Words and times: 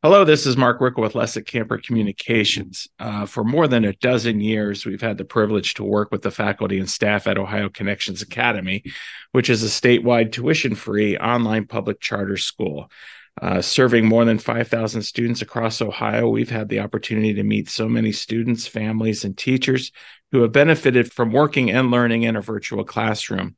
Hello, 0.00 0.24
this 0.24 0.46
is 0.46 0.56
Mark 0.56 0.80
Rickel 0.80 1.02
with 1.02 1.14
Lesic 1.14 1.44
Camper 1.44 1.76
Communications. 1.76 2.86
Uh, 3.00 3.26
for 3.26 3.42
more 3.42 3.66
than 3.66 3.84
a 3.84 3.94
dozen 3.94 4.38
years, 4.38 4.86
we've 4.86 5.00
had 5.00 5.18
the 5.18 5.24
privilege 5.24 5.74
to 5.74 5.82
work 5.82 6.12
with 6.12 6.22
the 6.22 6.30
faculty 6.30 6.78
and 6.78 6.88
staff 6.88 7.26
at 7.26 7.36
Ohio 7.36 7.68
Connections 7.68 8.22
Academy, 8.22 8.84
which 9.32 9.50
is 9.50 9.64
a 9.64 9.66
statewide 9.66 10.30
tuition 10.30 10.76
free 10.76 11.18
online 11.18 11.66
public 11.66 11.98
charter 11.98 12.36
school. 12.36 12.88
Uh, 13.42 13.60
serving 13.60 14.06
more 14.06 14.24
than 14.24 14.38
5,000 14.38 15.02
students 15.02 15.42
across 15.42 15.82
Ohio, 15.82 16.28
we've 16.28 16.48
had 16.48 16.68
the 16.68 16.78
opportunity 16.78 17.34
to 17.34 17.42
meet 17.42 17.68
so 17.68 17.88
many 17.88 18.12
students, 18.12 18.68
families, 18.68 19.24
and 19.24 19.36
teachers 19.36 19.90
who 20.30 20.42
have 20.42 20.52
benefited 20.52 21.12
from 21.12 21.32
working 21.32 21.72
and 21.72 21.90
learning 21.90 22.22
in 22.22 22.36
a 22.36 22.40
virtual 22.40 22.84
classroom. 22.84 23.56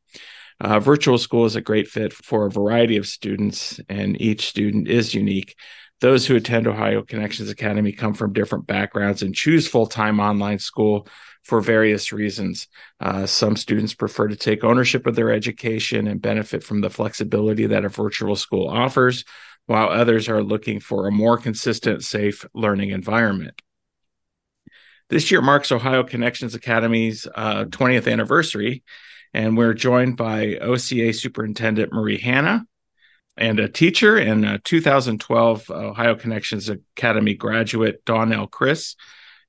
Uh, 0.59 0.81
virtual 0.81 1.19
school 1.19 1.45
is 1.45 1.57
a 1.57 1.61
great 1.61 1.89
fit 1.89 2.15
for 2.15 2.47
a 2.47 2.51
variety 2.51 2.97
of 2.97 3.07
students, 3.07 3.79
and 3.91 4.19
each 4.23 4.47
student 4.47 4.89
is 4.89 5.15
unique. 5.15 5.55
Those 6.01 6.27
who 6.27 6.37
attend 6.37 6.67
Ohio 6.67 7.03
Connections 7.03 7.51
Academy 7.51 7.93
come 7.93 8.15
from 8.15 8.33
different 8.33 8.67
backgrounds 8.67 9.23
and 9.23 9.35
choose 9.35 9.69
full 9.69 9.87
time 9.87 10.19
online 10.19 10.59
school 10.59 11.07
for 11.43 11.61
various 11.61 12.13
reasons. 12.13 12.69
Uh, 13.01 13.27
some 13.27 13.57
students 13.57 13.95
prefer 13.95 14.29
to 14.29 14.37
take 14.37 14.65
ownership 14.65 15.07
of 15.07 15.15
their 15.15 15.31
education 15.31 16.07
and 16.07 16.23
benefit 16.23 16.65
from 16.65 16.81
the 16.81 16.91
flexibility 16.91 17.67
that 17.67 17.85
a 17.85 17.89
virtual 17.89 18.35
school 18.35 18.67
offers, 18.69 19.25
while 19.67 19.89
others 19.89 20.29
are 20.29 20.43
looking 20.43 20.81
for 20.81 21.07
a 21.07 21.13
more 21.13 21.37
consistent, 21.37 22.03
safe 22.03 22.47
learning 22.55 22.91
environment. 22.91 23.61
This 25.11 25.31
year 25.31 25.43
marks 25.43 25.73
Ohio 25.73 26.03
Connections 26.03 26.55
Academy's 26.55 27.27
uh, 27.35 27.65
20th 27.65 28.11
anniversary, 28.11 28.85
and 29.35 29.57
we're 29.57 29.75
joined 29.75 30.17
by 30.17 30.57
OCA 30.57 31.13
Superintendent 31.13 31.93
Marie 31.93 32.19
Hanna 32.21 32.65
and 33.41 33.59
a 33.59 33.69
teacher 33.69 34.17
and 34.17 34.45
a 34.45 34.59
2012 34.59 35.71
Ohio 35.71 36.15
Connections 36.15 36.69
Academy 36.69 37.35
graduate, 37.35 38.05
Dawnelle 38.05 38.51
Criss, 38.51 38.95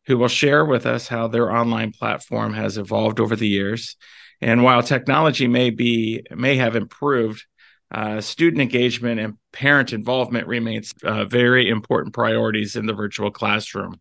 who 0.08 0.18
will 0.18 0.30
share 0.30 0.66
with 0.66 0.86
us 0.86 1.08
how 1.08 1.28
their 1.28 1.52
online 1.52 1.92
platform 1.92 2.54
has 2.54 2.78
evolved 2.78 3.20
over 3.20 3.36
the 3.36 3.48
years. 3.48 3.98
And 4.40 4.64
while 4.64 4.82
technology 4.82 5.48
may 5.48 5.70
be 5.70 6.24
may 6.32 6.56
have 6.56 6.76
improved, 6.76 7.46
uh, 7.92 8.22
student 8.22 8.62
engagement 8.62 9.20
and 9.20 9.38
parent 9.52 9.92
involvement 9.92 10.48
remains 10.48 10.94
uh, 11.04 11.26
very 11.26 11.70
important 11.70 12.16
priorities 12.16 12.78
in 12.78 12.86
the 12.86 12.94
virtual 12.94 13.30
classroom. 13.30 14.00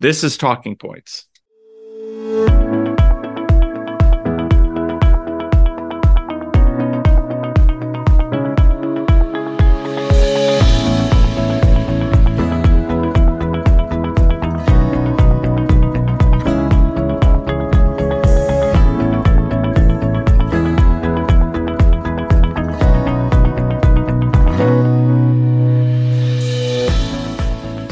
This 0.00 0.24
is 0.24 0.36
Talking 0.36 0.76
Points. 0.76 1.28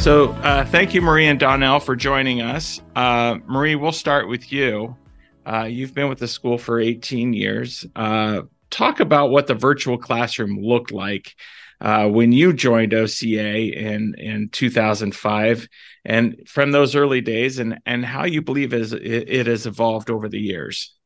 So, 0.00 0.30
uh, 0.30 0.64
thank 0.64 0.94
you, 0.94 1.02
Marie 1.02 1.26
and 1.26 1.38
Dawnelle, 1.38 1.82
for 1.82 1.94
joining 1.94 2.40
us. 2.40 2.80
Uh, 2.96 3.36
Marie, 3.46 3.74
we'll 3.74 3.92
start 3.92 4.28
with 4.28 4.50
you. 4.50 4.96
Uh, 5.44 5.64
you've 5.64 5.92
been 5.92 6.08
with 6.08 6.18
the 6.18 6.26
school 6.26 6.56
for 6.56 6.80
18 6.80 7.34
years. 7.34 7.84
Uh, 7.94 8.42
talk 8.70 9.00
about 9.00 9.28
what 9.28 9.46
the 9.46 9.54
virtual 9.54 9.98
classroom 9.98 10.58
looked 10.58 10.90
like 10.90 11.36
uh, 11.82 12.08
when 12.08 12.32
you 12.32 12.54
joined 12.54 12.94
OCA 12.94 13.58
in, 13.58 14.14
in 14.16 14.48
2005 14.48 15.68
and 16.06 16.48
from 16.48 16.70
those 16.70 16.96
early 16.96 17.20
days, 17.20 17.58
and, 17.58 17.78
and 17.84 18.02
how 18.02 18.24
you 18.24 18.40
believe 18.40 18.72
it, 18.72 18.94
it 18.94 19.46
has 19.46 19.66
evolved 19.66 20.08
over 20.08 20.30
the 20.30 20.40
years. 20.40 20.96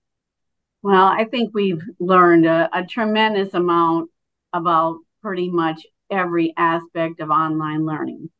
Well, 0.82 1.06
I 1.06 1.24
think 1.24 1.50
we've 1.52 1.82
learned 1.98 2.46
a, 2.46 2.70
a 2.72 2.86
tremendous 2.86 3.54
amount 3.54 4.10
about 4.52 4.98
pretty 5.20 5.50
much 5.50 5.84
every 6.12 6.54
aspect 6.56 7.18
of 7.18 7.30
online 7.30 7.84
learning 7.84 8.30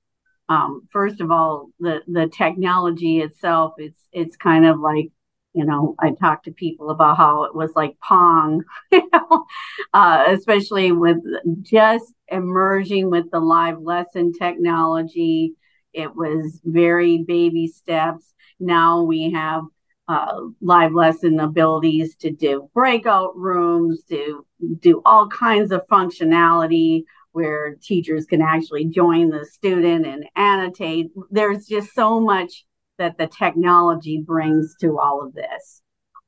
um, 0.48 0.86
first 0.90 1.20
of 1.20 1.30
all, 1.30 1.70
the 1.80 2.02
the 2.06 2.28
technology 2.28 3.20
itself, 3.20 3.74
it's 3.78 4.00
it's 4.12 4.36
kind 4.36 4.66
of 4.66 4.78
like 4.78 5.10
you 5.54 5.64
know, 5.64 5.94
I 6.00 6.10
talked 6.10 6.46
to 6.46 6.52
people 6.52 6.90
about 6.90 7.16
how 7.16 7.44
it 7.44 7.54
was 7.54 7.70
like 7.76 7.96
Pong, 8.00 8.64
you 8.92 9.08
know, 9.12 9.46
uh, 9.94 10.24
especially 10.28 10.90
with 10.90 11.18
just 11.62 12.12
emerging 12.28 13.08
with 13.08 13.30
the 13.30 13.38
live 13.38 13.80
lesson 13.80 14.32
technology. 14.32 15.54
It 15.92 16.14
was 16.16 16.60
very 16.64 17.18
baby 17.18 17.68
steps. 17.68 18.34
Now 18.58 19.02
we 19.02 19.30
have 19.30 19.62
uh, 20.08 20.40
live 20.60 20.92
lesson 20.92 21.38
abilities 21.38 22.16
to 22.16 22.32
do 22.32 22.68
breakout 22.74 23.36
rooms, 23.36 24.02
to 24.08 24.44
do 24.80 25.02
all 25.04 25.28
kinds 25.28 25.70
of 25.70 25.86
functionality 25.86 27.04
where 27.34 27.76
teachers 27.82 28.26
can 28.26 28.40
actually 28.40 28.86
join 28.86 29.28
the 29.28 29.44
student 29.44 30.06
and 30.06 30.24
annotate. 30.36 31.10
There's 31.30 31.66
just 31.66 31.92
so 31.92 32.20
much 32.20 32.64
that 32.96 33.18
the 33.18 33.26
technology 33.26 34.22
brings 34.24 34.76
to 34.80 34.98
all 34.98 35.20
of 35.22 35.34
this. 35.34 35.82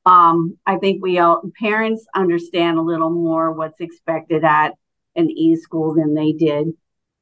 Um, 0.05 0.57
I 0.65 0.77
think 0.77 1.01
we 1.01 1.17
all 1.17 1.41
parents 1.59 2.05
understand 2.13 2.77
a 2.77 2.81
little 2.81 3.09
more 3.09 3.53
what's 3.53 3.79
expected 3.79 4.43
at 4.43 4.73
an 5.15 5.29
e-school 5.31 5.95
than 5.95 6.13
they 6.13 6.33
did 6.33 6.67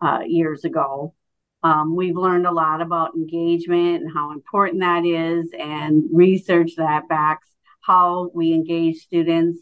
uh, 0.02 0.22
years 0.26 0.66
ago. 0.66 1.14
Um, 1.62 1.96
we've 1.96 2.18
learned 2.18 2.48
a 2.48 2.52
lot 2.52 2.82
about 2.82 3.16
engagement 3.16 4.02
and 4.02 4.12
how 4.12 4.32
important 4.32 4.82
that 4.82 5.06
is, 5.06 5.48
and 5.58 6.04
research 6.12 6.72
that 6.78 7.08
backs 7.08 7.48
how 7.82 8.32
we 8.34 8.54
engage 8.54 8.98
students. 8.98 9.60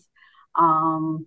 Um, 0.55 1.25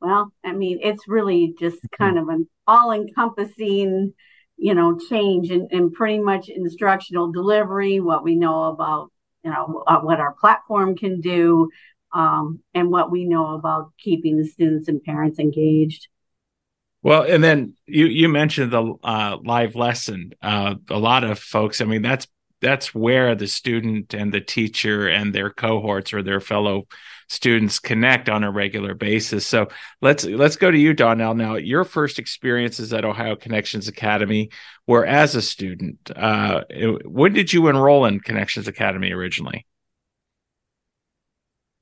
well, 0.00 0.32
I 0.44 0.52
mean, 0.52 0.80
it's 0.82 1.08
really 1.08 1.54
just 1.58 1.76
mm-hmm. 1.76 2.02
kind 2.02 2.18
of 2.18 2.28
an 2.28 2.48
all 2.66 2.92
encompassing, 2.92 4.12
you 4.56 4.74
know, 4.74 4.98
change 5.10 5.50
in, 5.50 5.68
in 5.70 5.92
pretty 5.92 6.18
much 6.18 6.48
instructional 6.48 7.32
delivery, 7.32 8.00
what 8.00 8.24
we 8.24 8.36
know 8.36 8.64
about, 8.64 9.10
you 9.44 9.50
know, 9.50 9.84
uh, 9.86 10.00
what 10.00 10.20
our 10.20 10.32
platform 10.32 10.96
can 10.96 11.20
do, 11.20 11.70
um, 12.12 12.60
and 12.74 12.90
what 12.90 13.10
we 13.10 13.24
know 13.24 13.54
about 13.54 13.92
keeping 13.98 14.36
the 14.36 14.46
students 14.46 14.88
and 14.88 15.02
parents 15.02 15.38
engaged. 15.38 16.08
Well, 17.02 17.22
and 17.22 17.44
then 17.44 17.74
you 17.86 18.06
you 18.06 18.28
mentioned 18.28 18.72
the 18.72 18.94
uh, 19.04 19.36
live 19.44 19.76
lesson. 19.76 20.32
Uh, 20.42 20.74
a 20.90 20.98
lot 20.98 21.22
of 21.22 21.38
folks, 21.38 21.80
I 21.80 21.84
mean, 21.84 22.02
that's 22.02 22.26
that's 22.60 22.94
where 22.94 23.34
the 23.34 23.46
student 23.46 24.14
and 24.14 24.32
the 24.32 24.40
teacher 24.40 25.08
and 25.08 25.32
their 25.32 25.50
cohorts 25.50 26.12
or 26.12 26.22
their 26.22 26.40
fellow 26.40 26.88
students 27.28 27.78
connect 27.78 28.28
on 28.28 28.44
a 28.44 28.50
regular 28.50 28.94
basis. 28.94 29.46
So 29.46 29.68
let's 30.00 30.24
let's 30.24 30.56
go 30.56 30.70
to 30.70 30.78
you, 30.78 30.94
Dawnelle. 30.94 31.36
Now, 31.36 31.56
your 31.56 31.84
first 31.84 32.18
experiences 32.18 32.92
at 32.92 33.04
Ohio 33.04 33.36
Connections 33.36 33.88
Academy 33.88 34.50
were 34.86 35.04
as 35.04 35.34
a 35.34 35.42
student. 35.42 36.10
Uh, 36.14 36.62
when 37.04 37.32
did 37.32 37.52
you 37.52 37.68
enroll 37.68 38.06
in 38.06 38.20
Connections 38.20 38.68
Academy 38.68 39.12
originally? 39.12 39.66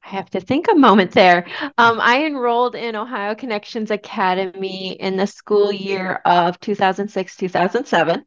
I 0.04 0.08
have 0.08 0.28
to 0.30 0.40
think 0.40 0.66
a 0.70 0.74
moment 0.74 1.12
there. 1.12 1.46
Um, 1.78 1.98
I 1.98 2.26
enrolled 2.26 2.74
in 2.74 2.94
Ohio 2.94 3.34
Connections 3.34 3.90
Academy 3.90 4.92
in 4.92 5.16
the 5.16 5.26
school 5.26 5.72
year 5.72 6.20
of 6.26 6.60
2006 6.60 7.36
2007 7.36 8.24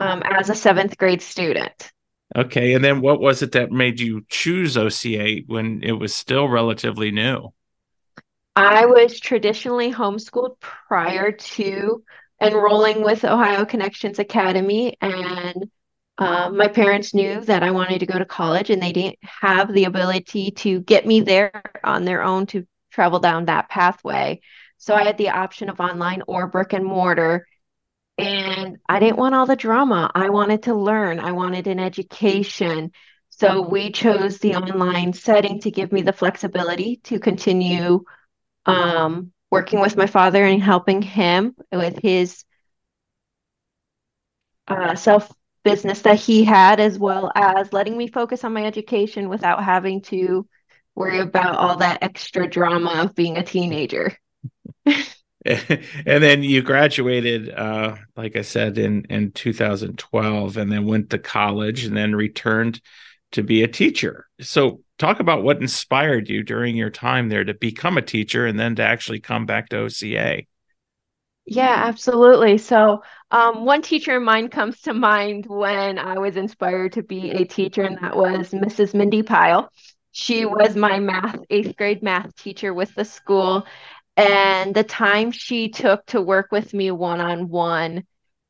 um, 0.00 0.22
as 0.24 0.50
a 0.50 0.54
seventh 0.54 0.98
grade 0.98 1.22
student. 1.22 1.92
Okay. 2.38 2.74
And 2.74 2.84
then 2.84 3.00
what 3.00 3.20
was 3.20 3.42
it 3.42 3.50
that 3.52 3.72
made 3.72 3.98
you 3.98 4.24
choose 4.28 4.76
OCA 4.76 5.40
when 5.46 5.82
it 5.82 5.92
was 5.92 6.14
still 6.14 6.48
relatively 6.48 7.10
new? 7.10 7.52
I 8.54 8.86
was 8.86 9.18
traditionally 9.18 9.92
homeschooled 9.92 10.60
prior 10.60 11.32
to 11.32 12.04
enrolling 12.40 13.02
with 13.02 13.24
Ohio 13.24 13.64
Connections 13.64 14.20
Academy. 14.20 14.96
And 15.00 15.68
um, 16.18 16.56
my 16.56 16.68
parents 16.68 17.12
knew 17.12 17.40
that 17.40 17.64
I 17.64 17.72
wanted 17.72 17.98
to 18.00 18.06
go 18.06 18.20
to 18.20 18.24
college 18.24 18.70
and 18.70 18.80
they 18.80 18.92
didn't 18.92 19.18
have 19.22 19.72
the 19.72 19.84
ability 19.84 20.52
to 20.52 20.80
get 20.82 21.06
me 21.06 21.20
there 21.20 21.62
on 21.82 22.04
their 22.04 22.22
own 22.22 22.46
to 22.46 22.64
travel 22.92 23.18
down 23.18 23.46
that 23.46 23.68
pathway. 23.68 24.40
So 24.76 24.94
I 24.94 25.02
had 25.02 25.18
the 25.18 25.30
option 25.30 25.68
of 25.68 25.80
online 25.80 26.22
or 26.28 26.46
brick 26.46 26.72
and 26.72 26.84
mortar. 26.84 27.48
And 28.18 28.78
I 28.88 28.98
didn't 28.98 29.18
want 29.18 29.34
all 29.34 29.46
the 29.46 29.56
drama. 29.56 30.10
I 30.14 30.30
wanted 30.30 30.64
to 30.64 30.74
learn, 30.74 31.20
I 31.20 31.32
wanted 31.32 31.66
an 31.68 31.78
education. 31.78 32.90
So 33.30 33.62
we 33.68 33.92
chose 33.92 34.38
the 34.38 34.56
online 34.56 35.12
setting 35.12 35.60
to 35.60 35.70
give 35.70 35.92
me 35.92 36.02
the 36.02 36.12
flexibility 36.12 36.96
to 37.04 37.20
continue 37.20 38.02
um, 38.66 39.32
working 39.50 39.80
with 39.80 39.96
my 39.96 40.06
father 40.06 40.44
and 40.44 40.62
helping 40.62 41.02
him 41.02 41.54
with 41.72 41.98
his 42.02 42.44
uh, 44.68 44.94
self 44.94 45.32
business 45.64 46.02
that 46.02 46.18
he 46.18 46.44
had, 46.44 46.80
as 46.80 46.98
well 46.98 47.30
as 47.34 47.72
letting 47.72 47.96
me 47.96 48.08
focus 48.08 48.44
on 48.44 48.52
my 48.52 48.64
education 48.64 49.28
without 49.28 49.62
having 49.64 50.02
to 50.02 50.46
worry 50.94 51.20
about 51.20 51.56
all 51.56 51.76
that 51.76 52.02
extra 52.02 52.48
drama 52.48 53.02
of 53.04 53.14
being 53.14 53.36
a 53.36 53.42
teenager. 53.44 54.16
and 55.46 56.22
then 56.22 56.42
you 56.42 56.62
graduated, 56.62 57.50
uh, 57.50 57.96
like 58.16 58.36
I 58.36 58.42
said, 58.42 58.76
in 58.76 59.04
in 59.08 59.30
2012, 59.32 60.56
and 60.56 60.70
then 60.70 60.86
went 60.86 61.10
to 61.10 61.18
college, 61.18 61.84
and 61.84 61.96
then 61.96 62.14
returned 62.14 62.80
to 63.32 63.42
be 63.42 63.62
a 63.62 63.68
teacher. 63.68 64.26
So, 64.40 64.82
talk 64.98 65.20
about 65.20 65.44
what 65.44 65.60
inspired 65.60 66.28
you 66.28 66.42
during 66.42 66.76
your 66.76 66.90
time 66.90 67.28
there 67.28 67.44
to 67.44 67.54
become 67.54 67.98
a 67.98 68.02
teacher, 68.02 68.46
and 68.46 68.58
then 68.58 68.74
to 68.76 68.82
actually 68.82 69.20
come 69.20 69.46
back 69.46 69.68
to 69.68 69.78
OCA. 69.78 70.42
Yeah, 71.46 71.74
absolutely. 71.86 72.58
So, 72.58 73.02
um, 73.30 73.64
one 73.64 73.80
teacher 73.80 74.16
in 74.16 74.24
mind 74.24 74.50
comes 74.50 74.80
to 74.82 74.92
mind 74.92 75.46
when 75.46 75.98
I 75.98 76.18
was 76.18 76.36
inspired 76.36 76.92
to 76.94 77.02
be 77.02 77.30
a 77.30 77.44
teacher, 77.44 77.82
and 77.82 77.96
that 78.02 78.16
was 78.16 78.50
Mrs. 78.50 78.92
Mindy 78.92 79.22
Pyle. 79.22 79.72
She 80.12 80.44
was 80.44 80.74
my 80.76 80.98
math, 80.98 81.38
eighth 81.48 81.76
grade 81.76 82.02
math 82.02 82.34
teacher 82.34 82.74
with 82.74 82.94
the 82.94 83.04
school. 83.04 83.66
And 84.18 84.74
the 84.74 84.82
time 84.82 85.30
she 85.30 85.68
took 85.68 86.04
to 86.06 86.20
work 86.20 86.48
with 86.50 86.74
me 86.74 86.90
one 86.90 87.20
on 87.20 87.48
one 87.48 88.04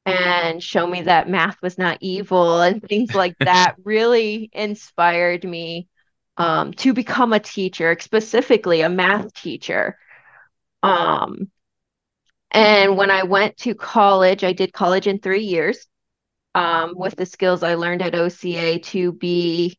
and 0.07 0.63
show 0.63 0.87
me 0.87 1.03
that 1.03 1.29
math 1.29 1.61
was 1.61 1.77
not 1.77 1.99
evil 2.01 2.63
and 2.63 2.83
things 2.83 3.15
like 3.15 3.37
that 3.41 3.75
really 3.85 4.49
inspired 4.55 5.45
me 5.45 5.87
um, 6.39 6.73
to 6.73 6.95
become 6.95 7.35
a 7.35 7.39
teacher, 7.39 7.95
specifically 8.01 8.81
a 8.81 8.89
math 8.89 9.35
teacher. 9.35 9.99
Um, 10.83 11.51
and 12.51 12.97
when 12.97 13.11
I 13.11 13.25
went 13.25 13.59
to 13.59 13.75
college, 13.75 14.45
I 14.45 14.55
did 14.55 14.73
college 14.73 15.07
in 15.07 15.19
three 15.19 15.45
years 15.45 15.87
um, 16.55 16.95
with 16.97 17.15
the 17.15 17.27
skills 17.27 17.63
I 17.63 17.75
learned 17.75 18.01
at 18.01 18.15
OCA 18.15 18.79
to 18.79 19.13
be 19.13 19.79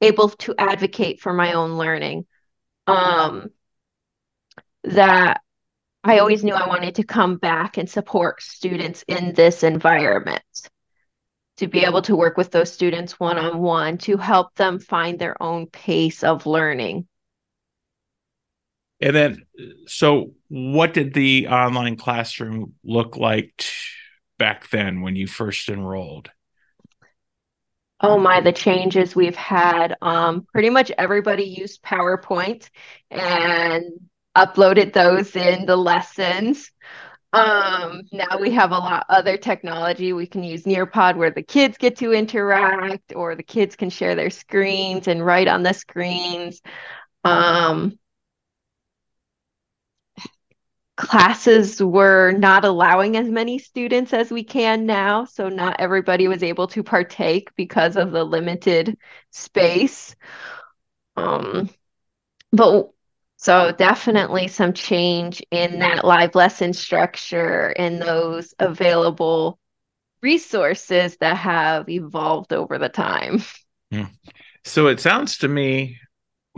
able 0.00 0.30
to 0.30 0.56
advocate 0.58 1.20
for 1.20 1.32
my 1.32 1.52
own 1.52 1.78
learning. 1.78 2.26
Um, 2.88 3.50
that 4.84 5.40
I 6.04 6.18
always 6.18 6.44
knew 6.44 6.54
I 6.54 6.68
wanted 6.68 6.94
to 6.96 7.04
come 7.04 7.36
back 7.36 7.76
and 7.76 7.88
support 7.88 8.42
students 8.42 9.04
in 9.08 9.34
this 9.34 9.62
environment, 9.62 10.42
to 11.56 11.66
be 11.66 11.80
able 11.80 12.02
to 12.02 12.16
work 12.16 12.36
with 12.36 12.50
those 12.50 12.72
students 12.72 13.18
one 13.18 13.36
on 13.36 13.58
one, 13.58 13.98
to 13.98 14.16
help 14.16 14.54
them 14.54 14.78
find 14.78 15.18
their 15.18 15.40
own 15.42 15.66
pace 15.66 16.22
of 16.22 16.46
learning. 16.46 17.06
And 19.00 19.14
then, 19.14 19.42
so 19.86 20.32
what 20.48 20.94
did 20.94 21.14
the 21.14 21.48
online 21.48 21.96
classroom 21.96 22.74
look 22.84 23.16
like 23.16 23.54
t- 23.58 23.68
back 24.38 24.70
then 24.70 25.02
when 25.02 25.16
you 25.16 25.26
first 25.26 25.68
enrolled? 25.68 26.30
Oh 28.00 28.18
my, 28.18 28.40
the 28.40 28.52
changes 28.52 29.16
we've 29.16 29.36
had. 29.36 29.96
Um, 30.00 30.46
pretty 30.52 30.70
much 30.70 30.92
everybody 30.96 31.44
used 31.44 31.82
PowerPoint 31.82 32.70
and 33.10 33.84
uploaded 34.46 34.92
those 34.92 35.34
in 35.36 35.66
the 35.66 35.76
lessons. 35.76 36.70
Um, 37.32 38.02
now 38.10 38.38
we 38.40 38.50
have 38.52 38.70
a 38.70 38.78
lot 38.78 39.04
other 39.08 39.36
technology. 39.36 40.12
We 40.12 40.26
can 40.26 40.42
use 40.42 40.64
Nearpod 40.64 41.16
where 41.16 41.30
the 41.30 41.42
kids 41.42 41.76
get 41.76 41.96
to 41.98 42.12
interact 42.12 43.12
or 43.14 43.34
the 43.34 43.42
kids 43.42 43.76
can 43.76 43.90
share 43.90 44.14
their 44.14 44.30
screens 44.30 45.08
and 45.08 45.24
write 45.24 45.48
on 45.48 45.62
the 45.62 45.74
screens. 45.74 46.62
Um, 47.24 47.98
classes 50.96 51.80
were 51.82 52.32
not 52.32 52.64
allowing 52.64 53.16
as 53.16 53.28
many 53.28 53.58
students 53.58 54.12
as 54.12 54.30
we 54.30 54.42
can 54.42 54.86
now. 54.86 55.26
So 55.26 55.48
not 55.48 55.76
everybody 55.78 56.28
was 56.28 56.42
able 56.42 56.66
to 56.68 56.82
partake 56.82 57.50
because 57.56 57.96
of 57.96 58.10
the 58.10 58.24
limited 58.24 58.96
space. 59.30 60.16
Um, 61.16 61.68
but 62.52 62.90
so 63.38 63.72
definitely 63.72 64.48
some 64.48 64.72
change 64.72 65.42
in 65.50 65.78
that 65.78 66.04
live 66.04 66.34
lesson 66.34 66.72
structure 66.72 67.68
and 67.78 68.02
those 68.02 68.52
available 68.58 69.58
resources 70.20 71.16
that 71.18 71.36
have 71.36 71.88
evolved 71.88 72.52
over 72.52 72.78
the 72.78 72.88
time. 72.88 73.42
Yeah. 73.90 74.04
Hmm. 74.04 74.12
So 74.64 74.88
it 74.88 75.00
sounds 75.00 75.38
to 75.38 75.48
me 75.48 75.96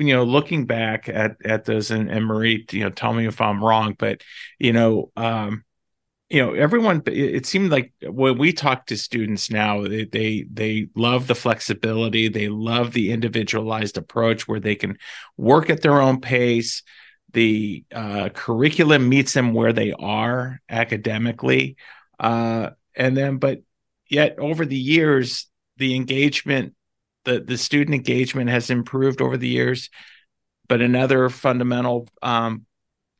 you 0.00 0.14
know, 0.14 0.24
looking 0.24 0.64
back 0.64 1.08
at 1.08 1.36
at 1.44 1.66
those, 1.66 1.90
and, 1.90 2.10
and 2.10 2.24
Marie, 2.24 2.66
you 2.72 2.80
know, 2.80 2.90
tell 2.90 3.12
me 3.12 3.26
if 3.26 3.40
I'm 3.40 3.62
wrong, 3.62 3.94
but 3.98 4.22
you 4.58 4.72
know, 4.72 5.12
um, 5.16 5.62
you 6.30 6.40
know, 6.40 6.54
everyone. 6.54 7.02
It 7.06 7.44
seemed 7.44 7.70
like 7.70 7.92
when 8.02 8.38
we 8.38 8.52
talk 8.52 8.86
to 8.86 8.96
students 8.96 9.50
now, 9.50 9.82
they, 9.82 10.04
they 10.04 10.46
they 10.50 10.88
love 10.94 11.26
the 11.26 11.34
flexibility, 11.34 12.28
they 12.28 12.48
love 12.48 12.92
the 12.92 13.10
individualized 13.10 13.98
approach 13.98 14.46
where 14.46 14.60
they 14.60 14.76
can 14.76 14.96
work 15.36 15.70
at 15.70 15.82
their 15.82 16.00
own 16.00 16.20
pace. 16.20 16.82
The 17.32 17.84
uh, 17.92 18.28
curriculum 18.30 19.08
meets 19.08 19.32
them 19.32 19.54
where 19.54 19.72
they 19.72 19.92
are 19.92 20.60
academically, 20.68 21.76
uh, 22.18 22.70
and 22.94 23.16
then, 23.16 23.38
but 23.38 23.60
yet 24.08 24.38
over 24.38 24.64
the 24.64 24.78
years, 24.78 25.48
the 25.78 25.96
engagement 25.96 26.74
the 27.24 27.40
the 27.40 27.58
student 27.58 27.94
engagement 27.94 28.50
has 28.50 28.70
improved 28.70 29.20
over 29.20 29.36
the 29.36 29.48
years 29.48 29.90
but 30.70 30.80
another 30.80 31.28
fundamental 31.28 32.06
um, 32.22 32.64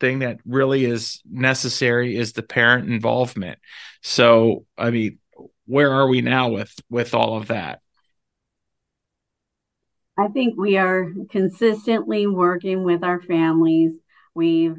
thing 0.00 0.20
that 0.20 0.38
really 0.44 0.84
is 0.84 1.20
necessary 1.30 2.16
is 2.16 2.32
the 2.32 2.42
parent 2.42 2.88
involvement. 2.88 3.58
So 4.02 4.64
i 4.78 4.90
mean 4.90 5.18
where 5.66 5.92
are 5.92 6.08
we 6.08 6.20
now 6.20 6.48
with 6.48 6.74
with 6.90 7.14
all 7.14 7.36
of 7.36 7.46
that? 7.48 7.80
I 10.18 10.28
think 10.28 10.58
we 10.58 10.76
are 10.76 11.12
consistently 11.30 12.26
working 12.26 12.82
with 12.82 13.04
our 13.04 13.22
families. 13.22 13.94
We've 14.34 14.76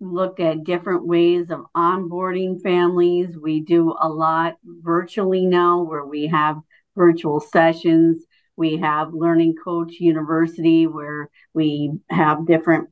looked 0.00 0.40
at 0.40 0.64
different 0.64 1.06
ways 1.06 1.50
of 1.50 1.66
onboarding 1.76 2.62
families. 2.62 3.36
We 3.40 3.60
do 3.60 3.94
a 4.00 4.08
lot 4.08 4.56
virtually 4.64 5.46
now 5.46 5.82
where 5.82 6.04
we 6.04 6.28
have 6.28 6.56
virtual 6.96 7.38
sessions. 7.38 8.24
We 8.56 8.78
have 8.78 9.12
Learning 9.12 9.54
Coach 9.62 9.94
University, 10.00 10.86
where 10.86 11.28
we 11.54 11.92
have 12.10 12.46
different 12.46 12.88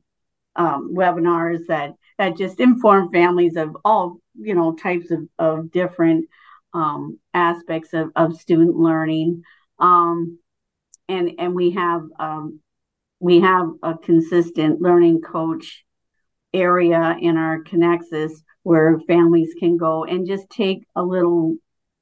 um, 0.55 0.93
webinars 0.93 1.67
that 1.67 1.93
that 2.17 2.37
just 2.37 2.59
inform 2.59 3.11
families 3.11 3.55
of 3.55 3.75
all 3.83 4.17
you 4.35 4.53
know 4.55 4.73
types 4.73 5.11
of, 5.11 5.27
of 5.39 5.71
different 5.71 6.27
um, 6.73 7.19
aspects 7.33 7.93
of, 7.93 8.11
of 8.15 8.39
student 8.39 8.75
learning. 8.75 9.43
Um, 9.79 10.39
and 11.09 11.31
and 11.39 11.55
we 11.55 11.71
have 11.71 12.03
um, 12.19 12.59
we 13.19 13.41
have 13.41 13.67
a 13.83 13.97
consistent 13.97 14.81
learning 14.81 15.21
coach 15.21 15.83
area 16.53 17.15
in 17.19 17.37
our 17.37 17.63
Connexus 17.63 18.31
where 18.63 18.99
families 19.01 19.53
can 19.59 19.77
go 19.77 20.03
and 20.03 20.27
just 20.27 20.49
take 20.49 20.85
a 20.95 21.03
little 21.03 21.55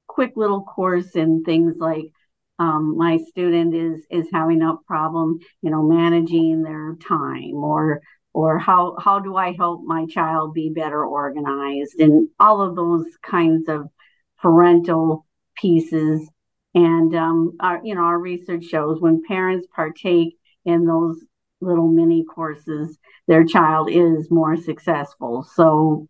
quick 0.07 0.33
little 0.35 0.63
course 0.63 1.15
in 1.15 1.43
things 1.43 1.75
like 1.77 2.11
um, 2.57 2.97
my 2.97 3.17
student 3.29 3.73
is 3.73 4.05
is 4.09 4.27
having 4.33 4.61
a 4.61 4.75
problem, 4.85 5.39
you 5.61 5.71
know, 5.71 5.83
managing 5.83 6.63
their 6.63 6.95
time 6.95 7.55
or 7.55 8.01
or 8.33 8.59
how 8.59 8.95
how 8.99 9.19
do 9.19 9.35
I 9.35 9.53
help 9.53 9.81
my 9.83 10.05
child 10.05 10.53
be 10.53 10.69
better 10.69 11.03
organized 11.03 11.99
and 11.99 12.29
all 12.39 12.61
of 12.61 12.75
those 12.75 13.05
kinds 13.23 13.67
of 13.67 13.89
parental 14.41 15.25
pieces. 15.55 16.29
And 16.75 17.15
um, 17.15 17.57
our 17.59 17.81
you 17.83 17.95
know 17.95 18.01
our 18.01 18.19
research 18.19 18.65
shows 18.65 19.01
when 19.01 19.23
parents 19.27 19.67
partake 19.75 20.35
in 20.65 20.85
those 20.85 21.17
little 21.61 21.87
mini 21.87 22.23
courses, 22.23 22.97
their 23.27 23.43
child 23.43 23.89
is 23.91 24.29
more 24.29 24.55
successful. 24.55 25.43
So 25.55 26.07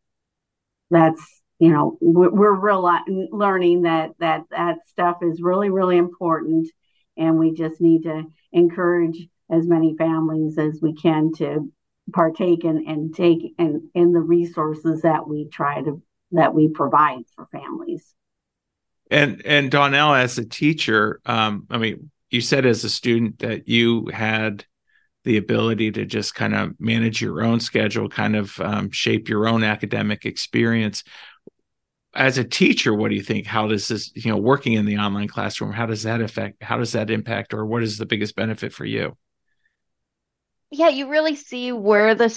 that's 0.90 1.42
you 1.60 1.72
know 1.72 1.98
we're, 2.02 2.32
we're 2.32 2.54
real 2.54 2.90
learning 3.32 3.84
that 3.84 4.12
that 4.20 4.44
that 4.52 4.78
stuff 4.88 5.18
is 5.22 5.42
really 5.42 5.70
really 5.70 5.98
important 5.98 6.68
and 7.18 7.38
we 7.38 7.54
just 7.54 7.82
need 7.82 8.04
to 8.04 8.24
encourage 8.52 9.28
as 9.52 9.68
many 9.68 9.96
families 9.98 10.58
as 10.58 10.80
we 10.82 10.96
can 10.96 11.32
to 11.34 11.72
partake 12.12 12.64
in 12.64 12.88
and 12.88 13.14
take 13.16 13.54
in 13.58 13.90
in 13.94 14.14
the 14.14 14.20
resources 14.20 15.02
that 15.02 15.28
we 15.28 15.48
try 15.50 15.82
to 15.82 16.02
that 16.32 16.54
we 16.54 16.70
provide 16.70 17.24
for 17.36 17.48
families. 17.52 18.14
And 19.10 19.42
and 19.46 19.72
dawnelle 19.72 20.20
as 20.20 20.38
a 20.38 20.46
teacher 20.46 21.20
um 21.26 21.66
i 21.72 21.80
mean 21.80 22.12
you 22.30 22.42
said 22.42 22.68
as 22.68 22.84
a 22.84 22.90
student 22.90 23.40
that 23.40 23.68
you 23.68 24.06
had 24.14 24.66
the 25.24 25.38
ability 25.38 25.92
to 25.92 26.06
just 26.06 26.36
kind 26.36 26.56
of 26.56 26.80
manage 26.80 27.22
your 27.22 27.44
own 27.44 27.60
schedule 27.60 28.08
kind 28.08 28.36
of 28.36 28.60
um, 28.62 28.92
shape 28.92 29.28
your 29.28 29.48
own 29.48 29.64
academic 29.64 30.26
experience. 30.26 31.04
As 32.16 32.38
a 32.38 32.44
teacher 32.44 32.94
what 32.94 33.10
do 33.10 33.16
you 33.16 33.24
think? 33.24 33.46
How 33.46 33.68
does 33.68 33.88
this 33.88 34.12
you 34.16 34.32
know 34.32 34.38
working 34.38 34.74
in 34.74 34.86
the 34.86 34.98
online 34.98 35.28
classroom 35.28 35.72
how 35.72 35.86
does 35.86 36.04
that 36.04 36.22
affect 36.22 36.62
how 36.62 36.78
does 36.78 36.92
that 36.92 37.10
impact 37.10 37.54
or 37.54 37.66
what 37.66 37.84
is 37.84 37.98
the 37.98 38.06
biggest 38.06 38.36
benefit 38.36 38.74
for 38.74 38.86
you 38.86 39.18
yeah 40.72 40.90
you 40.90 41.10
really 41.10 41.36
see 41.36 41.72
where 41.72 42.16
the 42.16 42.30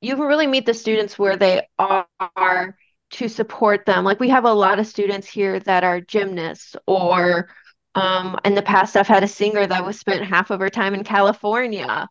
you 0.00 0.16
really 0.16 0.46
meet 0.46 0.66
the 0.66 0.74
students 0.74 1.18
where 1.18 1.36
they 1.36 1.66
are 1.78 2.76
to 3.10 3.28
support 3.28 3.86
them. 3.86 4.04
Like 4.04 4.20
we 4.20 4.28
have 4.28 4.44
a 4.44 4.52
lot 4.52 4.78
of 4.78 4.86
students 4.86 5.26
here 5.26 5.60
that 5.60 5.84
are 5.84 6.00
gymnasts 6.00 6.76
or 6.86 7.48
um, 7.94 8.38
in 8.44 8.54
the 8.54 8.62
past 8.62 8.96
i've 8.96 9.06
had 9.06 9.22
a 9.22 9.28
singer 9.28 9.66
that 9.66 9.86
was 9.86 9.98
spent 9.98 10.24
half 10.24 10.50
of 10.50 10.60
her 10.60 10.68
time 10.68 10.94
in 10.94 11.04
california. 11.04 12.08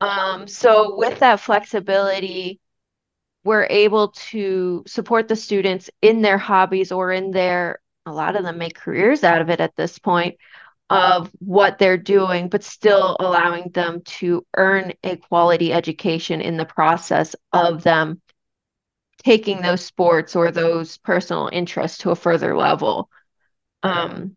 Um, 0.00 0.46
so 0.46 0.96
with 0.96 1.18
that 1.20 1.40
flexibility 1.40 2.60
we're 3.44 3.66
able 3.70 4.08
to 4.08 4.84
support 4.86 5.28
the 5.28 5.36
students 5.36 5.90
in 6.02 6.22
their 6.22 6.38
hobbies 6.38 6.92
or 6.92 7.12
in 7.12 7.30
their 7.30 7.80
a 8.06 8.12
lot 8.12 8.36
of 8.36 8.42
them 8.42 8.58
make 8.58 8.74
careers 8.74 9.22
out 9.22 9.40
of 9.42 9.50
it 9.50 9.60
at 9.60 9.76
this 9.76 9.98
point 9.98 10.36
of 10.90 11.30
what 11.38 11.78
they're 11.78 11.98
doing, 11.98 12.48
but 12.48 12.64
still 12.64 13.16
allowing 13.20 13.70
them 13.70 14.00
to 14.04 14.46
earn 14.56 14.92
a 15.04 15.16
quality 15.16 15.72
education 15.72 16.40
in 16.40 16.56
the 16.56 16.64
process 16.64 17.36
of 17.52 17.82
them 17.82 18.20
taking 19.24 19.60
those 19.60 19.84
sports 19.84 20.36
or 20.36 20.50
those 20.50 20.96
personal 20.98 21.50
interests 21.52 21.98
to 21.98 22.10
a 22.10 22.16
further 22.16 22.56
level. 22.56 23.10
Um, 23.82 24.36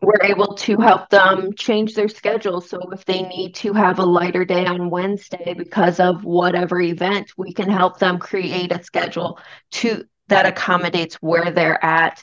we're 0.00 0.22
able 0.22 0.54
to 0.54 0.76
help 0.76 1.08
them 1.08 1.54
change 1.54 1.94
their 1.94 2.08
schedule. 2.08 2.60
So 2.60 2.78
if 2.92 3.04
they 3.04 3.22
need 3.22 3.54
to 3.56 3.72
have 3.72 3.98
a 3.98 4.04
lighter 4.04 4.44
day 4.44 4.66
on 4.66 4.90
Wednesday 4.90 5.54
because 5.54 5.98
of 5.98 6.24
whatever 6.24 6.80
event, 6.80 7.32
we 7.36 7.52
can 7.52 7.70
help 7.70 7.98
them 7.98 8.18
create 8.18 8.70
a 8.72 8.82
schedule 8.82 9.38
to 9.72 10.04
that 10.28 10.46
accommodates 10.46 11.16
where 11.16 11.50
they're 11.50 11.82
at. 11.82 12.22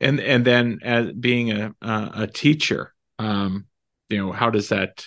And 0.00 0.20
and 0.20 0.44
then 0.44 0.78
as 0.82 1.12
being 1.12 1.52
a 1.52 1.72
a 1.80 2.26
teacher, 2.32 2.94
um, 3.18 3.66
you 4.08 4.18
know, 4.18 4.32
how 4.32 4.50
does 4.50 4.68
that 4.68 5.06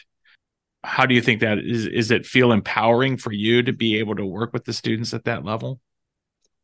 how 0.84 1.05
do 1.05 1.13
you 1.13 1.22
think 1.22 1.41
that 1.41 1.60
is 1.60 1.86
is 1.86 2.12
it 2.12 2.25
feel 2.25 2.51
empowering 2.51 3.17
for 3.17 3.31
you 3.31 3.62
to 3.63 3.74
be 3.74 4.00
able 4.00 4.15
to 4.15 4.25
work 4.25 4.53
with 4.53 4.65
the 4.65 4.74
students 4.74 5.13
at 5.13 5.25
that 5.25 5.43
level? 5.43 5.79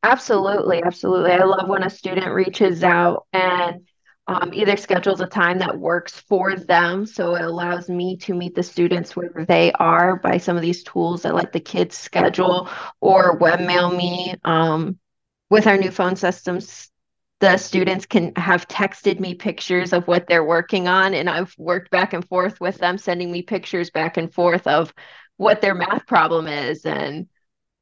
Absolutely, 0.03 0.83
absolutely. 0.83 1.31
I 1.31 1.43
love 1.43 1.67
when 1.67 1.83
a 1.83 1.89
student 1.89 2.31
reaches 2.31 2.83
out 2.83 3.25
and 3.33 3.87
um, 4.27 4.51
either 4.53 4.77
schedules 4.77 5.21
a 5.21 5.27
time 5.27 5.59
that 5.59 5.77
works 5.77 6.19
for 6.19 6.55
them. 6.55 7.05
So 7.05 7.35
it 7.35 7.43
allows 7.43 7.89
me 7.89 8.17
to 8.17 8.33
meet 8.33 8.55
the 8.55 8.63
students 8.63 9.15
where 9.15 9.45
they 9.47 9.71
are 9.73 10.17
by 10.17 10.37
some 10.37 10.55
of 10.55 10.61
these 10.61 10.83
tools 10.83 11.23
that 11.23 11.35
let 11.35 11.53
the 11.53 11.59
kids 11.59 11.97
schedule 11.97 12.69
or 13.01 13.39
webmail 13.39 13.95
me. 13.95 14.35
Um, 14.43 14.97
with 15.49 15.67
our 15.67 15.77
new 15.77 15.91
phone 15.91 16.15
systems, 16.15 16.89
the 17.39 17.57
students 17.57 18.05
can 18.05 18.33
have 18.35 18.67
texted 18.67 19.19
me 19.19 19.33
pictures 19.33 19.93
of 19.93 20.07
what 20.07 20.27
they're 20.27 20.43
working 20.43 20.87
on, 20.87 21.13
and 21.13 21.29
I've 21.29 21.53
worked 21.57 21.91
back 21.91 22.13
and 22.13 22.27
forth 22.27 22.61
with 22.61 22.77
them, 22.77 22.97
sending 22.97 23.31
me 23.31 23.41
pictures 23.41 23.89
back 23.89 24.17
and 24.17 24.33
forth 24.33 24.67
of 24.67 24.93
what 25.37 25.61
their 25.61 25.75
math 25.75 26.07
problem 26.07 26.47
is. 26.47 26.85
And 26.85 27.27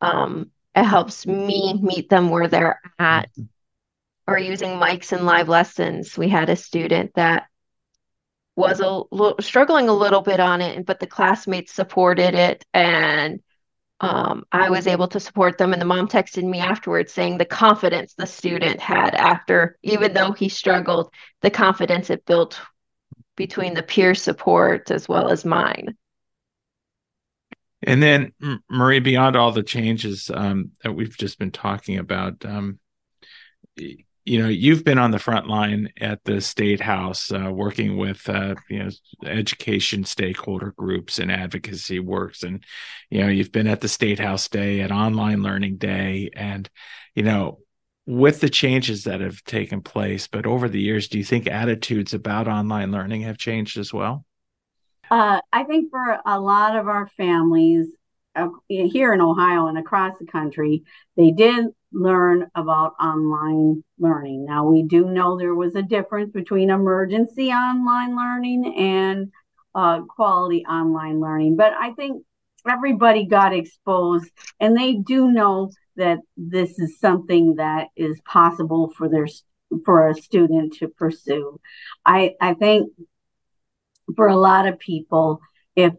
um, 0.01 0.49
it 0.75 0.83
helps 0.83 1.27
me 1.27 1.79
meet 1.81 2.09
them 2.09 2.29
where 2.29 2.47
they're 2.47 2.81
at 2.97 3.29
or 4.27 4.39
using 4.39 4.79
mics 4.79 5.17
in 5.17 5.25
live 5.25 5.49
lessons. 5.49 6.17
We 6.17 6.29
had 6.29 6.49
a 6.49 6.55
student 6.55 7.11
that 7.15 7.47
was 8.55 8.79
a 8.79 9.03
little, 9.11 9.35
struggling 9.39 9.89
a 9.89 9.93
little 9.93 10.21
bit 10.21 10.39
on 10.39 10.61
it, 10.61 10.85
but 10.85 10.99
the 10.99 11.07
classmates 11.07 11.73
supported 11.73 12.33
it, 12.33 12.65
and 12.73 13.41
um, 13.99 14.43
I 14.51 14.69
was 14.69 14.87
able 14.87 15.07
to 15.09 15.19
support 15.19 15.57
them. 15.57 15.73
And 15.73 15.81
the 15.81 15.85
mom 15.85 16.07
texted 16.07 16.43
me 16.43 16.59
afterwards 16.59 17.13
saying 17.13 17.37
the 17.37 17.45
confidence 17.45 18.13
the 18.13 18.27
student 18.27 18.79
had 18.79 19.15
after, 19.15 19.77
even 19.83 20.13
though 20.13 20.31
he 20.31 20.49
struggled, 20.49 21.11
the 21.41 21.49
confidence 21.49 22.09
it 22.09 22.25
built 22.25 22.59
between 23.35 23.73
the 23.73 23.83
peer 23.83 24.13
support 24.13 24.91
as 24.91 25.07
well 25.07 25.29
as 25.29 25.45
mine. 25.45 25.95
And 27.85 28.01
then, 28.01 28.31
Marie, 28.69 28.99
beyond 28.99 29.35
all 29.35 29.51
the 29.51 29.63
changes 29.63 30.31
um, 30.33 30.71
that 30.83 30.93
we've 30.93 31.17
just 31.17 31.37
been 31.37 31.51
talking 31.51 31.97
about, 31.97 32.45
um, 32.45 32.79
you 34.25 34.41
know 34.41 34.47
you've 34.47 34.83
been 34.83 34.97
on 34.97 35.11
the 35.11 35.19
front 35.19 35.47
line 35.47 35.89
at 35.99 36.23
the 36.23 36.39
state 36.39 36.79
house 36.79 37.31
uh, 37.31 37.51
working 37.51 37.97
with 37.97 38.27
uh, 38.29 38.55
you 38.69 38.79
know 38.79 38.89
education 39.25 40.05
stakeholder 40.05 40.73
groups 40.77 41.19
and 41.19 41.31
advocacy 41.31 41.99
works. 41.99 42.43
And 42.43 42.63
you 43.09 43.21
know 43.21 43.27
you've 43.27 43.51
been 43.51 43.67
at 43.67 43.81
the 43.81 43.87
state 43.87 44.19
house 44.19 44.47
day 44.47 44.81
at 44.81 44.91
online 44.91 45.43
learning 45.43 45.77
day. 45.77 46.29
And 46.35 46.69
you 47.15 47.23
know 47.23 47.59
with 48.05 48.41
the 48.41 48.49
changes 48.49 49.05
that 49.05 49.21
have 49.21 49.41
taken 49.45 49.81
place 49.81 50.27
but 50.27 50.45
over 50.45 50.67
the 50.67 50.81
years 50.81 51.07
do 51.07 51.17
you 51.17 51.23
think 51.23 51.47
attitudes 51.47 52.13
about 52.13 52.49
online 52.49 52.91
learning 52.91 53.21
have 53.21 53.37
changed 53.37 53.77
as 53.77 53.93
well? 53.93 54.25
Uh, 55.09 55.39
i 55.53 55.63
think 55.63 55.89
for 55.89 56.19
a 56.25 56.39
lot 56.39 56.75
of 56.75 56.89
our 56.89 57.07
families 57.15 57.87
uh, 58.35 58.49
here 58.67 59.13
in 59.13 59.21
ohio 59.21 59.67
and 59.67 59.77
across 59.77 60.17
the 60.19 60.25
country 60.25 60.83
they 61.15 61.31
did 61.31 61.67
learn 61.93 62.49
about 62.55 62.93
online 62.99 63.83
learning. 63.99 64.45
Now, 64.45 64.65
we 64.67 64.83
do 64.83 65.05
know 65.05 65.37
there 65.37 65.55
was 65.55 65.75
a 65.75 65.81
difference 65.81 66.31
between 66.31 66.69
emergency 66.69 67.49
online 67.49 68.15
learning 68.15 68.75
and 68.77 69.31
uh, 69.75 70.01
quality 70.01 70.65
online 70.65 71.19
learning, 71.19 71.55
but 71.55 71.73
I 71.73 71.93
think 71.93 72.23
everybody 72.67 73.25
got 73.25 73.53
exposed 73.53 74.29
and 74.59 74.77
they 74.77 74.93
do 74.93 75.31
know 75.31 75.71
that 75.95 76.19
this 76.37 76.79
is 76.79 76.99
something 76.99 77.55
that 77.55 77.87
is 77.95 78.19
possible 78.25 78.91
for 78.97 79.09
their 79.09 79.27
for 79.85 80.09
a 80.09 80.15
student 80.15 80.73
to 80.75 80.87
pursue. 80.87 81.59
I 82.05 82.35
I 82.39 82.53
think 82.53 82.91
for 84.15 84.27
a 84.27 84.37
lot 84.37 84.67
of 84.67 84.79
people 84.79 85.39
if 85.75 85.93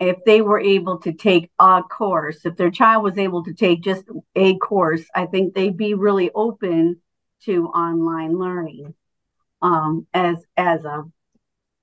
if 0.00 0.24
they 0.24 0.40
were 0.40 0.60
able 0.60 0.98
to 0.98 1.12
take 1.12 1.50
a 1.58 1.82
course, 1.82 2.44
if 2.44 2.56
their 2.56 2.70
child 2.70 3.04
was 3.04 3.18
able 3.18 3.44
to 3.44 3.54
take 3.54 3.82
just 3.82 4.04
a 4.34 4.56
course, 4.58 5.04
I 5.14 5.26
think 5.26 5.54
they'd 5.54 5.76
be 5.76 5.94
really 5.94 6.30
open 6.34 7.00
to 7.44 7.66
online 7.68 8.38
learning 8.38 8.94
um, 9.62 10.06
as 10.12 10.36
as 10.56 10.84
a 10.84 11.04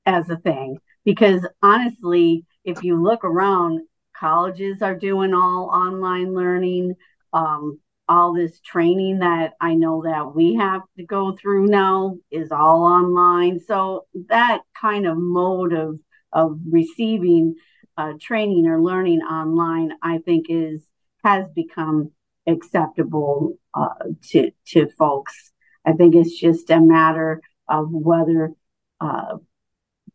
as 0.06 0.30
a 0.30 0.38
thing. 0.38 0.80
Because 1.04 1.46
honestly, 1.62 2.46
if 2.64 2.84
you 2.84 3.02
look 3.02 3.24
around, 3.24 3.82
colleges 4.18 4.82
are 4.82 4.96
doing 4.96 5.34
all 5.34 5.70
online 5.70 6.34
learning. 6.34 6.96
Um, 7.34 7.80
all 8.08 8.34
this 8.34 8.60
training 8.60 9.20
that 9.20 9.54
I 9.60 9.74
know 9.74 10.04
that 10.04 10.36
we 10.36 10.56
have 10.56 10.82
to 10.98 11.04
go 11.04 11.36
through 11.36 11.66
now 11.66 12.18
is 12.30 12.52
all 12.52 12.84
online. 12.84 13.60
So 13.60 14.06
that 14.30 14.62
kind 14.80 15.08
of 15.08 15.18
mode 15.18 15.74
of 15.74 16.00
of 16.32 16.60
receiving 16.70 17.56
uh, 17.98 18.14
training 18.20 18.68
or 18.68 18.82
learning 18.82 19.22
online, 19.22 19.92
I 20.02 20.20
think 20.20 20.48
is 20.50 20.86
has 21.24 21.48
become 21.56 22.12
acceptable 22.48 23.58
uh, 23.74 23.94
to 24.30 24.52
to 24.68 24.90
folks. 24.92 25.52
I 25.86 25.94
think 25.94 26.16
it's 26.16 26.40
just 26.40 26.70
a 26.70 26.80
matter 26.80 27.42
of 27.68 27.88
whether 27.92 28.52
uh, 29.00 29.38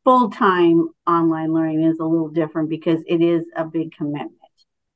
full 0.05 0.31
time 0.31 0.89
online 1.07 1.53
learning 1.53 1.83
is 1.83 1.99
a 1.99 2.05
little 2.05 2.29
different 2.29 2.69
because 2.69 3.03
it 3.07 3.23
is 3.23 3.45
a 3.57 3.65
big 3.65 3.93
commitment, 3.97 4.33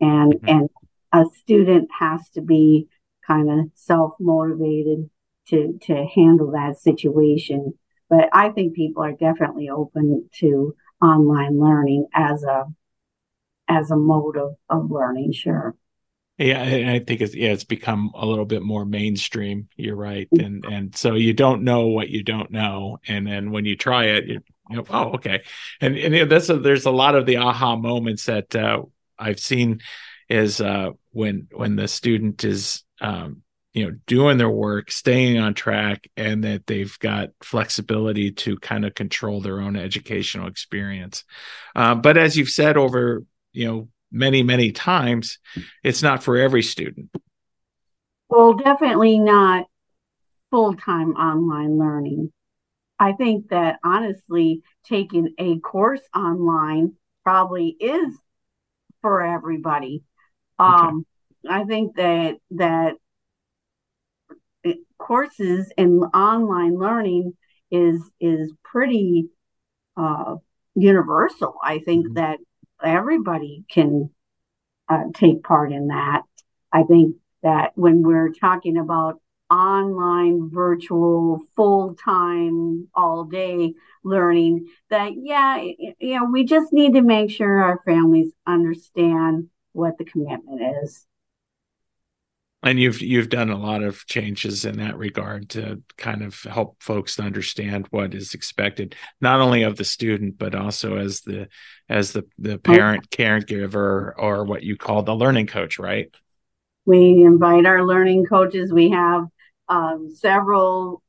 and 0.00 0.34
mm-hmm. 0.34 0.48
and 0.48 0.70
a 1.12 1.24
student 1.38 1.88
has 1.98 2.28
to 2.30 2.40
be 2.40 2.88
kind 3.26 3.50
of 3.50 3.70
self 3.74 4.14
motivated 4.20 5.08
to 5.48 5.78
to 5.82 6.06
handle 6.14 6.52
that 6.52 6.78
situation. 6.78 7.74
But 8.10 8.28
I 8.32 8.50
think 8.50 8.74
people 8.74 9.02
are 9.02 9.12
definitely 9.12 9.70
open 9.70 10.28
to 10.40 10.74
online 11.04 11.60
learning 11.60 12.06
as 12.14 12.42
a 12.42 12.64
as 13.68 13.90
a 13.90 13.96
mode 13.96 14.36
of, 14.36 14.56
of 14.68 14.90
learning 14.90 15.32
sure 15.32 15.74
yeah 16.38 16.60
i 16.60 16.98
think 16.98 17.20
it's 17.20 17.34
yeah 17.34 17.50
it's 17.50 17.64
become 17.64 18.10
a 18.14 18.26
little 18.26 18.44
bit 18.44 18.62
more 18.62 18.84
mainstream 18.84 19.68
you're 19.76 19.94
right 19.96 20.28
mm-hmm. 20.34 20.44
and 20.44 20.64
and 20.64 20.96
so 20.96 21.14
you 21.14 21.32
don't 21.32 21.62
know 21.62 21.86
what 21.86 22.08
you 22.08 22.22
don't 22.22 22.50
know 22.50 22.98
and 23.06 23.26
then 23.26 23.50
when 23.50 23.64
you 23.64 23.76
try 23.76 24.06
it 24.06 24.26
you, 24.26 24.40
you 24.70 24.76
know 24.76 24.84
oh 24.90 25.12
okay 25.12 25.42
and 25.80 25.96
and 25.96 26.30
that's 26.30 26.48
a, 26.48 26.58
there's 26.58 26.86
a 26.86 26.90
lot 26.90 27.14
of 27.14 27.26
the 27.26 27.36
aha 27.36 27.76
moments 27.76 28.26
that 28.26 28.54
uh, 28.56 28.82
i've 29.18 29.40
seen 29.40 29.80
is 30.28 30.60
uh, 30.60 30.90
when 31.12 31.48
when 31.52 31.76
the 31.76 31.86
student 31.86 32.44
is 32.44 32.82
um, 33.00 33.42
you 33.74 33.84
know 33.84 33.96
doing 34.06 34.38
their 34.38 34.48
work 34.50 34.90
staying 34.90 35.36
on 35.38 35.52
track 35.52 36.08
and 36.16 36.44
that 36.44 36.66
they've 36.66 36.96
got 37.00 37.30
flexibility 37.42 38.30
to 38.30 38.56
kind 38.58 38.84
of 38.86 38.94
control 38.94 39.40
their 39.40 39.60
own 39.60 39.76
educational 39.76 40.46
experience. 40.46 41.24
Uh, 41.74 41.94
but 41.94 42.16
as 42.16 42.36
you've 42.36 42.48
said 42.48 42.76
over 42.76 43.24
you 43.52 43.66
know 43.66 43.88
many 44.10 44.42
many 44.42 44.70
times 44.72 45.38
it's 45.82 46.02
not 46.02 46.22
for 46.22 46.36
every 46.36 46.62
student. 46.62 47.10
Well 48.28 48.54
definitely 48.54 49.18
not 49.18 49.66
full-time 50.50 51.10
online 51.14 51.76
learning. 51.76 52.32
I 52.98 53.12
think 53.12 53.48
that 53.48 53.80
honestly 53.84 54.62
taking 54.86 55.34
a 55.36 55.58
course 55.58 56.02
online 56.14 56.92
probably 57.24 57.76
is 57.80 58.14
for 59.02 59.20
everybody. 59.20 60.04
Um 60.60 61.04
okay. 61.44 61.54
i 61.56 61.64
think 61.64 61.96
that 61.96 62.36
that 62.52 62.94
courses 64.98 65.72
and 65.76 66.02
online 66.14 66.78
learning 66.78 67.34
is 67.70 68.00
is 68.20 68.52
pretty 68.62 69.28
uh, 69.96 70.36
universal. 70.74 71.56
I 71.62 71.78
think 71.78 72.06
mm-hmm. 72.06 72.14
that 72.14 72.38
everybody 72.82 73.64
can 73.70 74.10
uh, 74.88 75.04
take 75.14 75.42
part 75.42 75.72
in 75.72 75.88
that. 75.88 76.22
I 76.72 76.82
think 76.84 77.16
that 77.42 77.72
when 77.74 78.02
we're 78.02 78.32
talking 78.32 78.76
about 78.78 79.20
online, 79.50 80.50
virtual, 80.50 81.40
full 81.54 81.94
time, 81.94 82.88
all 82.94 83.24
day 83.24 83.74
learning, 84.02 84.68
that 84.90 85.12
yeah, 85.16 85.62
you 85.98 86.18
know, 86.18 86.24
we 86.30 86.44
just 86.44 86.72
need 86.72 86.94
to 86.94 87.02
make 87.02 87.30
sure 87.30 87.62
our 87.62 87.80
families 87.84 88.32
understand 88.46 89.48
what 89.72 89.98
the 89.98 90.04
commitment 90.04 90.60
is 90.82 91.06
and 92.64 92.80
you've 92.80 93.00
you've 93.00 93.28
done 93.28 93.50
a 93.50 93.58
lot 93.58 93.82
of 93.82 94.04
changes 94.06 94.64
in 94.64 94.78
that 94.78 94.96
regard 94.96 95.50
to 95.50 95.82
kind 95.96 96.22
of 96.22 96.42
help 96.42 96.82
folks 96.82 97.16
to 97.16 97.22
understand 97.22 97.86
what 97.90 98.14
is 98.14 98.34
expected 98.34 98.96
not 99.20 99.40
only 99.40 99.62
of 99.62 99.76
the 99.76 99.84
student 99.84 100.38
but 100.38 100.54
also 100.54 100.96
as 100.96 101.20
the 101.20 101.46
as 101.88 102.12
the 102.12 102.24
the 102.38 102.58
parent 102.58 103.08
caregiver 103.10 104.12
or 104.16 104.44
what 104.44 104.62
you 104.62 104.76
call 104.76 105.02
the 105.02 105.14
learning 105.14 105.46
coach 105.46 105.78
right? 105.78 106.12
We 106.86 107.22
invite 107.22 107.64
our 107.64 107.82
learning 107.82 108.26
coaches. 108.26 108.70
We 108.70 108.90
have 108.90 109.24
um, 109.68 110.10
several 110.14 111.02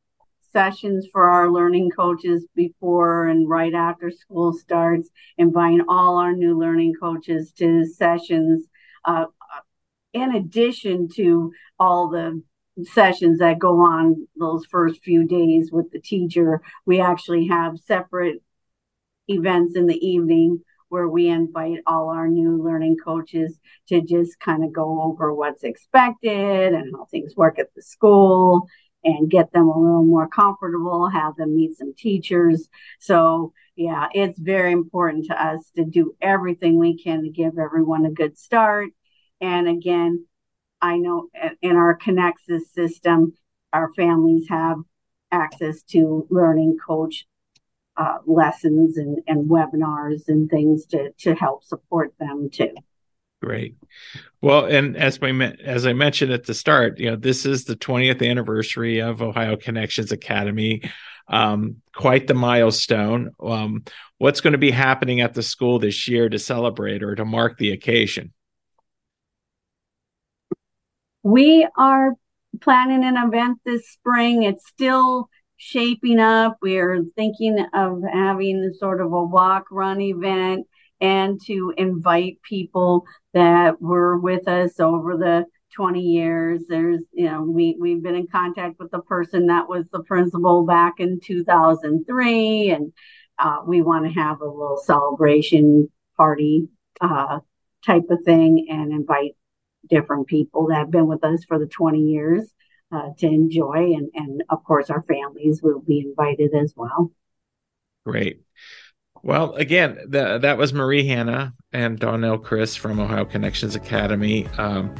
sessions 0.54 1.06
for 1.12 1.28
our 1.28 1.52
learning 1.52 1.92
coaches 1.92 2.46
before 2.56 3.28
and 3.28 3.50
right 3.50 3.74
after 3.74 4.10
school 4.10 4.54
starts 4.54 5.10
inviting 5.38 5.82
all 5.90 6.18
our 6.18 6.32
new 6.32 6.58
learning 6.58 6.94
coaches 6.94 7.52
to 7.52 7.86
sessions 7.86 8.66
uh, 9.04 9.26
in 10.16 10.34
addition 10.34 11.10
to 11.10 11.52
all 11.78 12.10
the 12.10 12.42
sessions 12.84 13.40
that 13.40 13.60
go 13.60 13.82
on 13.82 14.28
those 14.38 14.66
first 14.66 15.04
few 15.04 15.28
days 15.28 15.72
with 15.72 15.92
the 15.92 16.00
teacher, 16.00 16.62
we 16.86 17.02
actually 17.02 17.48
have 17.48 17.78
separate 17.86 18.42
events 19.28 19.76
in 19.76 19.88
the 19.88 20.08
evening 20.08 20.62
where 20.88 21.10
we 21.10 21.28
invite 21.28 21.80
all 21.86 22.10
our 22.10 22.30
new 22.30 22.64
learning 22.64 22.96
coaches 23.04 23.60
to 23.90 24.02
just 24.02 24.40
kind 24.40 24.64
of 24.64 24.72
go 24.72 25.02
over 25.02 25.34
what's 25.34 25.64
expected 25.64 26.74
and 26.74 26.96
how 26.96 27.06
things 27.06 27.36
work 27.36 27.60
at 27.60 27.74
the 27.76 27.82
school 27.82 28.68
and 29.04 29.30
get 29.30 29.52
them 29.52 29.68
a 29.68 29.80
little 29.80 30.06
more 30.06 30.30
comfortable, 30.30 31.10
have 31.10 31.36
them 31.36 31.56
meet 31.56 31.78
some 31.78 31.94
teachers. 31.94 32.70
So, 33.00 33.52
yeah, 33.76 34.08
it's 34.14 34.40
very 34.40 34.72
important 34.72 35.26
to 35.26 35.44
us 35.44 35.70
to 35.76 35.84
do 35.84 36.16
everything 36.22 36.80
we 36.80 36.98
can 36.98 37.24
to 37.24 37.30
give 37.30 37.58
everyone 37.58 38.06
a 38.06 38.12
good 38.12 38.38
start 38.38 38.92
and 39.42 39.68
again, 39.68 40.26
I 40.82 40.98
know 40.98 41.30
in 41.62 41.76
our 41.76 41.98
Connexus 41.98 42.68
system, 42.74 43.34
our 43.74 43.92
families 43.94 44.48
have 44.50 44.78
access 45.32 45.84
to 45.84 46.28
learning 46.30 46.78
coach 46.86 47.26
uh, 47.98 48.18
lessons 48.26 48.98
and, 48.98 49.20
and 49.28 49.50
webinars 49.50 50.28
and 50.28 50.50
things 50.50 50.86
to, 50.88 51.12
to 51.20 51.34
help 51.34 51.64
support 51.64 52.14
them 52.20 52.50
too. 52.52 52.74
Great. 53.42 53.76
Well, 54.42 54.66
and 54.66 54.98
as 54.98 55.20
we 55.20 55.30
as 55.64 55.86
I 55.86 55.94
mentioned 55.94 56.32
at 56.32 56.46
the 56.46 56.54
start, 56.54 57.00
you 57.00 57.12
know, 57.12 57.16
this 57.16 57.46
is 57.46 57.66
the 57.66 57.76
20th 57.76 58.28
anniversary 58.28 59.00
of 59.00 59.22
Ohio 59.22 59.56
Connections 59.56 60.12
Academy. 60.12 60.82
Um, 61.28 61.78
quite 61.94 62.28
the 62.28 62.34
milestone. 62.34 63.32
Um, 63.40 63.84
what's 64.20 64.42
going 64.42 64.54
to 64.54 64.60
be 64.60 64.72
happening 64.72 65.22
at 65.22 65.34
the 65.34 65.44
school 65.44 65.80
this 65.80 66.08
year 66.08 66.30
to 66.30 66.38
celebrate 66.38 67.02
or 67.02 67.16
to 67.16 67.26
mark 67.26 67.58
the 67.58 67.72
occasion? 67.72 68.32
We 71.26 71.68
are 71.76 72.14
planning 72.62 73.04
an 73.04 73.18
event 73.18 73.58
this 73.66 73.90
spring. 73.90 74.44
It's 74.44 74.68
still 74.68 75.28
shaping 75.58 76.20
up. 76.20 76.58
We're 76.62 77.04
thinking 77.16 77.66
of 77.74 78.04
having 78.14 78.72
sort 78.78 79.02
of 79.02 79.12
a 79.12 79.24
walk 79.24 79.66
run 79.72 80.02
event 80.02 80.68
and 81.02 81.42
to 81.48 81.74
invite 81.78 82.44
people 82.44 83.06
that 83.34 83.82
were 83.82 84.20
with 84.20 84.48
us 84.48 84.80
over 84.80 85.18
the 85.18 85.46
20 85.76 86.00
years. 86.00 86.62
There's, 86.70 87.02
you 87.12 87.26
know, 87.26 87.42
we, 87.42 87.76
we've 87.80 88.04
been 88.04 88.14
in 88.14 88.28
contact 88.28 88.78
with 88.78 88.92
the 88.92 89.02
person 89.02 89.48
that 89.48 89.68
was 89.68 89.88
the 89.92 90.04
principal 90.04 90.64
back 90.64 91.00
in 91.00 91.20
2003, 91.20 92.70
and 92.70 92.94
uh, 93.40 93.62
we 93.66 93.82
want 93.82 94.06
to 94.06 94.12
have 94.12 94.42
a 94.42 94.46
little 94.46 94.78
celebration 94.78 95.90
party 96.18 96.68
uh, 97.02 97.40
type 97.84 98.04
of 98.12 98.20
thing 98.24 98.68
and 98.70 98.92
invite 98.92 99.32
different 99.90 100.28
people 100.28 100.68
that 100.68 100.76
have 100.76 100.92
been 100.92 101.08
with 101.08 101.24
us 101.24 101.44
for 101.46 101.60
the 101.60 101.68
20 101.68 102.00
years 102.00 102.52
uh, 102.92 103.10
to 103.18 103.28
enjoy. 103.28 103.94
And, 103.96 104.10
and 104.14 104.44
of 104.50 104.64
course, 104.64 104.90
our 104.90 105.04
families 105.04 105.62
will 105.62 105.82
be 105.82 106.00
invited 106.00 106.54
as 106.54 106.74
well. 106.76 107.12
Great. 108.06 108.42
Well, 109.24 109.56
again, 109.56 109.98
the, 110.08 110.38
that 110.38 110.58
was 110.58 110.72
Marie 110.72 111.08
Hanna 111.08 111.54
and 111.74 112.00
Dawnelle 112.00 112.44
Criss 112.44 112.76
from 112.76 113.00
Ohio 113.00 113.26
Connections 113.26 113.76
Academy. 113.76 114.48
Um, 114.60 114.94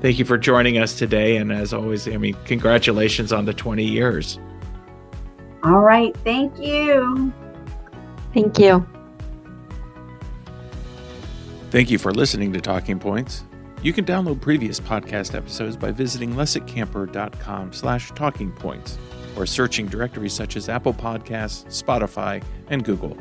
thank 0.00 0.20
you 0.20 0.24
for 0.24 0.38
joining 0.38 0.78
us 0.78 0.96
today. 0.96 1.36
And 1.36 1.50
as 1.50 1.74
always, 1.74 2.06
I 2.06 2.16
mean, 2.16 2.36
congratulations 2.44 3.32
on 3.32 3.44
the 3.44 3.52
20 3.52 3.82
years. 3.84 4.38
All 5.64 5.80
right. 5.80 6.16
Thank 6.18 6.60
you. 6.60 7.32
Thank 8.32 8.58
you. 8.58 8.86
Thank 11.70 11.90
you 11.90 11.98
for 11.98 12.12
listening 12.12 12.52
to 12.52 12.60
Talking 12.60 12.98
Points. 12.98 13.44
You 13.82 13.92
can 13.92 14.04
download 14.04 14.40
previous 14.40 14.78
podcast 14.78 15.34
episodes 15.34 15.76
by 15.76 15.90
visiting 15.90 16.34
lesiccamper.com 16.34 17.72
slash 17.72 18.12
talking 18.12 18.52
points 18.52 18.96
or 19.36 19.44
searching 19.44 19.86
directories 19.86 20.32
such 20.32 20.56
as 20.56 20.68
Apple 20.68 20.94
Podcasts, 20.94 21.64
Spotify, 21.66 22.42
and 22.68 22.84
Google. 22.84 23.16